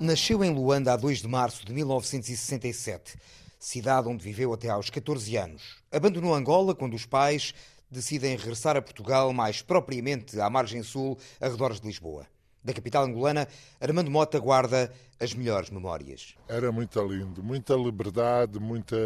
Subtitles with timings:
[0.00, 3.18] Nasceu em Luanda a 2 de março de 1967,
[3.58, 5.76] cidade onde viveu até aos 14 anos.
[5.92, 7.52] Abandonou Angola quando os pais
[7.90, 12.26] decidem regressar a Portugal, mais propriamente à margem sul, arredores de Lisboa.
[12.64, 13.46] Da capital angolana,
[13.78, 14.90] Armando Mota guarda
[15.20, 16.34] as melhores memórias.
[16.48, 18.96] Era muito lindo, muita liberdade, muita.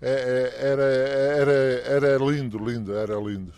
[0.00, 1.52] É, é, Era, era,
[2.06, 3.52] era lindo, lindo, era lindo.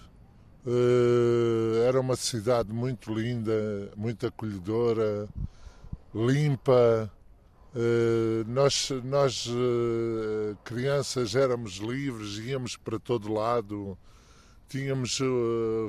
[0.67, 5.29] Eh, Era uma cidade muito linda, muito acolhedora,
[6.15, 7.11] limpa.
[7.75, 13.99] Eh, Nós, nós eh, crianças, éramos livres, íamos para todo lado.
[14.69, 15.25] Tínhamos eh,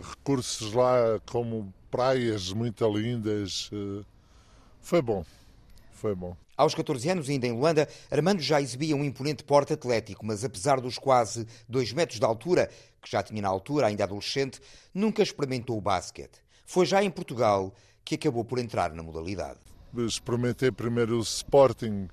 [0.02, 3.70] recursos lá como praias muito lindas.
[4.82, 5.24] Foi bom,
[5.92, 6.36] foi bom.
[6.58, 10.80] Aos 14 anos, ainda em Luanda, Armando já exibia um imponente porte atlético, mas apesar
[10.80, 12.70] dos quase 2 metros de altura,
[13.02, 14.62] que já tinha na altura, ainda adolescente,
[14.94, 16.40] nunca experimentou o basquete.
[16.66, 17.74] Foi já em Portugal
[18.06, 19.60] que acabou por entrar na modalidade.
[20.04, 22.08] Experimentei primeiro o Sporting,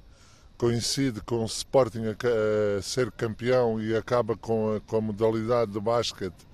[0.57, 5.73] coincide com o Sporting a, a ser campeão e acaba com a, com a modalidade
[5.73, 6.47] de basquete,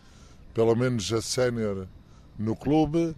[0.54, 1.86] pelo menos a sénior,
[2.38, 3.14] no clube.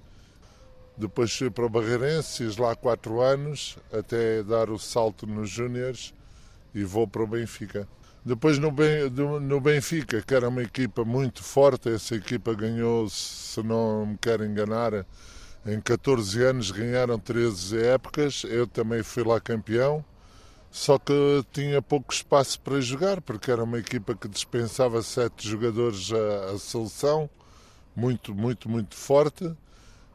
[0.97, 6.13] Depois fui para o Barreirense, fiz lá quatro anos, até dar o salto nos Júniores
[6.75, 7.89] e vou para o Benfica.
[8.23, 13.63] Depois no, Ben- no Benfica, que era uma equipa muito forte, essa equipa ganhou, se
[13.63, 15.07] não me quero enganar,
[15.67, 20.05] em 14 anos ganharam 13 épocas, eu também fui lá campeão,
[20.71, 21.13] só que
[21.53, 26.59] tinha pouco espaço para jogar, porque era uma equipa que dispensava sete jogadores a, a
[26.59, 27.29] seleção,
[27.95, 29.53] muito, muito, muito forte,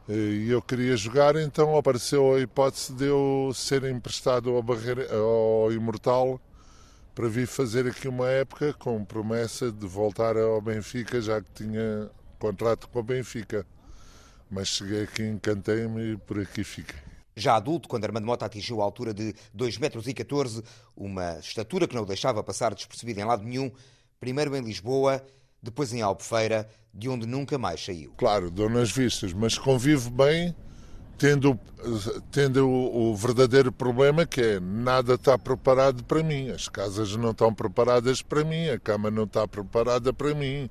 [0.08, 5.72] e eu queria jogar, então apareceu a hipótese de eu ser emprestado ao, Barreira, ao
[5.72, 6.40] Imortal
[7.14, 12.10] para vir fazer aqui uma época com promessa de voltar ao Benfica, já que tinha
[12.38, 13.66] contrato com o Benfica.
[14.50, 17.06] Mas cheguei aqui, encantei-me e por aqui fiquei.
[17.36, 20.62] Já adulto, quando Armando Mota atingiu a altura de 2 metros e 14,
[20.96, 23.70] uma estatura que não o deixava passar despercebido em lado nenhum,
[24.18, 25.22] primeiro em Lisboa,
[25.62, 28.14] depois em Albufeira, de onde nunca mais saiu.
[28.16, 30.54] Claro, dou nas vistas, mas convivo bem,
[31.18, 31.60] tendo,
[32.30, 36.48] tendo o, o verdadeiro problema que é nada está preparado para mim.
[36.50, 40.70] As casas não estão preparadas para mim, a cama não está preparada para mim,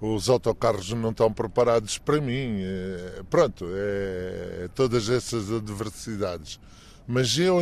[0.00, 2.60] os autocarros não estão preparados para mim.
[2.62, 6.58] É, pronto, é, é todas essas adversidades.
[7.06, 7.58] Mas eu,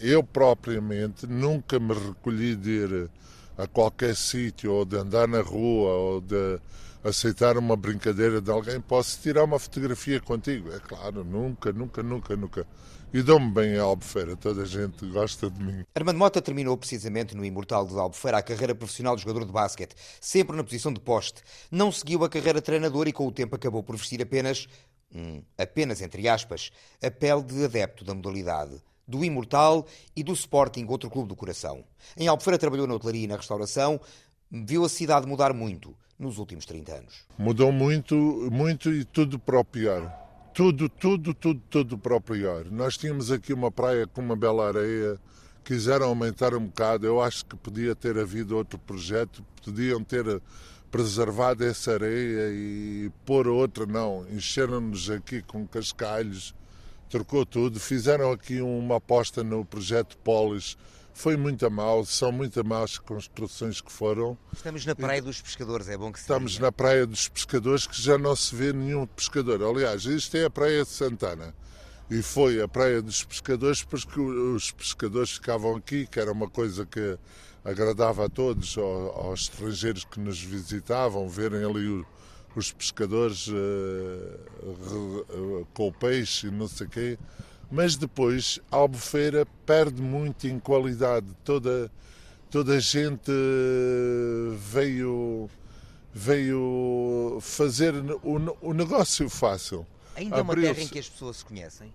[0.00, 3.10] eu propriamente nunca me recolhi de ir
[3.56, 6.60] a qualquer sítio ou de andar na rua ou de
[7.02, 8.80] aceitar uma brincadeira de alguém.
[8.80, 10.72] Posso tirar uma fotografia contigo?
[10.72, 12.66] É claro, nunca, nunca, nunca, nunca.
[13.14, 15.84] E dou-me bem a Albufeira, toda a gente gosta de mim.
[15.94, 19.94] Armando Mota terminou precisamente no Imortal de Albufeira a carreira profissional de jogador de basquete,
[20.20, 21.40] sempre na posição de poste.
[21.70, 24.66] Não seguiu a carreira de treinador e com o tempo acabou por vestir apenas,
[25.14, 26.70] hum, apenas entre aspas,
[27.02, 28.82] a pele de adepto da modalidade.
[29.06, 31.84] Do Imortal e do Sporting, outro clube do coração.
[32.16, 34.00] Em Albufeira trabalhou na hotelaria e na restauração,
[34.50, 37.24] viu a cidade mudar muito nos últimos 30 anos.
[37.38, 38.16] Mudou muito,
[38.50, 40.10] muito e tudo para o pior.
[40.54, 42.64] Tudo, tudo, tudo, tudo para o pior.
[42.70, 45.20] Nós tínhamos aqui uma praia com uma bela areia,
[45.62, 47.06] quiseram aumentar um bocado.
[47.06, 50.40] Eu acho que podia ter havido outro projeto, podiam ter
[50.90, 53.84] preservado essa areia e pôr outra.
[53.84, 56.54] Não, encheram-nos aqui com cascalhos,
[57.08, 57.78] trocou tudo.
[57.80, 60.76] Fizeram aqui uma aposta no projeto Polis.
[61.14, 64.36] Foi muito a mal, são muito más construções que foram.
[64.52, 66.66] Estamos na Praia dos Pescadores, é bom que se Estamos diga.
[66.66, 69.62] na Praia dos Pescadores, que já não se vê nenhum pescador.
[69.62, 71.54] Aliás, isto é a Praia de Santana.
[72.10, 76.84] E foi a Praia dos Pescadores porque os pescadores ficavam aqui, que era uma coisa
[76.84, 77.18] que
[77.64, 82.06] agradava a todos, ao- aos estrangeiros que nos visitavam, verem ali o-
[82.60, 83.54] os pescadores re-
[85.30, 87.18] eh, com o peixe e não sei o quê.
[87.70, 91.26] Mas depois, a Albufeira perde muito em qualidade.
[91.44, 91.90] Toda,
[92.50, 95.48] toda a gente eh, veio
[96.12, 97.92] veio fazer
[98.22, 99.86] o, o negócio fácil.
[100.14, 101.92] Ainda é uma terra em que as pessoas se conhecem?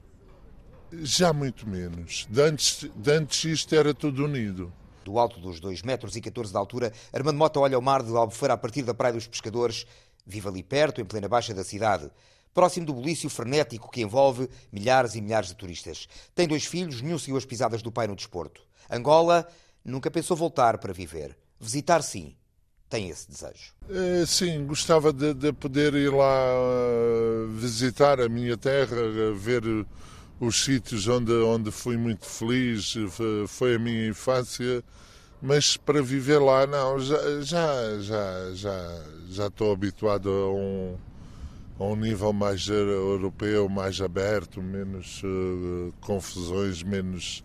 [0.93, 2.27] Já muito menos.
[2.29, 4.71] De antes, de antes isto era tudo unido.
[5.03, 8.15] Do alto dos 2 metros e 14 de altura, Armando Mota olha o mar de
[8.15, 9.87] Albufeira a partir da Praia dos Pescadores.
[10.31, 12.09] Vive ali perto, em plena baixa da cidade.
[12.53, 16.07] Próximo do bulício frenético que envolve milhares e milhares de turistas.
[16.35, 18.61] Tem dois filhos, nenhum seguiu as pisadas do pai no desporto.
[18.89, 19.47] Angola
[19.83, 21.37] nunca pensou voltar para viver.
[21.59, 22.35] Visitar, sim.
[22.89, 23.73] Tem esse desejo.
[23.89, 28.97] Eh, Sim, gostava de, de poder ir lá eh, visitar a minha terra,
[29.35, 29.63] ver
[30.39, 34.83] os sítios onde, onde fui muito feliz, eh, foi- a minha infância,
[35.41, 38.53] mas para viver lá, não, já já já,
[39.31, 40.97] já estou habituado a um,
[41.79, 47.43] a um nível mais europeu, mais aberto, menos uh, confusões, menos.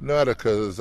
[0.00, 0.36] Não era,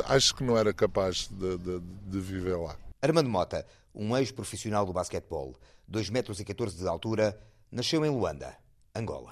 [0.05, 2.77] acho que não era capaz de, de, de viver lá.
[3.01, 5.55] Armando Mota, um ex-profissional do basquetebol,
[5.91, 7.39] 2,14 metros de altura,
[7.71, 8.55] nasceu em Luanda,
[8.95, 9.29] Angola.